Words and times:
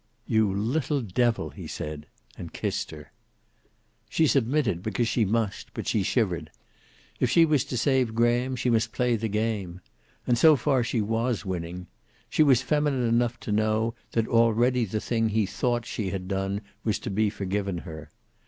"You 0.25 0.51
little 0.51 1.01
devil!" 1.03 1.51
he 1.51 1.67
said, 1.67 2.07
and 2.35 2.51
kissed 2.51 2.89
her. 2.89 3.11
She 4.09 4.25
submitted, 4.25 4.81
because 4.81 5.07
she 5.07 5.25
must, 5.25 5.71
but 5.75 5.85
she 5.87 6.01
shivered. 6.01 6.49
If 7.19 7.29
she 7.29 7.45
was 7.45 7.63
to 7.65 7.77
save 7.77 8.15
Graham 8.15 8.55
she 8.55 8.71
must 8.71 8.93
play 8.93 9.15
the 9.15 9.27
game. 9.27 9.79
And 10.25 10.39
so 10.39 10.55
far 10.55 10.83
she 10.83 11.01
was 11.01 11.45
winning. 11.45 11.85
She 12.31 12.41
was 12.41 12.63
feminine 12.63 13.07
enough 13.07 13.39
to 13.41 13.51
know 13.51 13.93
that 14.13 14.27
already 14.27 14.85
the 14.85 14.99
thing 14.99 15.29
he 15.29 15.45
thought 15.45 15.85
she 15.85 16.09
had 16.09 16.27
done 16.27 16.61
was 16.83 16.97
to 16.97 17.11
be 17.11 17.29
forgiven 17.29 17.77
her. 17.77 18.09